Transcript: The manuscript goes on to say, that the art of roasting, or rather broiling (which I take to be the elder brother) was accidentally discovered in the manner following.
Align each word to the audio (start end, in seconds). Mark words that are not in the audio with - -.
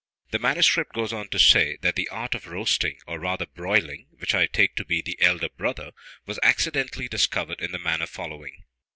The 0.31 0.39
manuscript 0.39 0.93
goes 0.95 1.13
on 1.13 1.29
to 1.29 1.37
say, 1.37 1.77
that 1.81 1.95
the 1.95 2.09
art 2.09 2.33
of 2.33 2.47
roasting, 2.47 2.97
or 3.05 3.19
rather 3.19 3.45
broiling 3.45 4.07
(which 4.13 4.33
I 4.33 4.47
take 4.47 4.75
to 4.77 4.83
be 4.83 4.99
the 5.03 5.21
elder 5.21 5.49
brother) 5.49 5.91
was 6.25 6.39
accidentally 6.41 7.07
discovered 7.07 7.59
in 7.61 7.71
the 7.71 7.77
manner 7.77 8.07
following. 8.07 8.63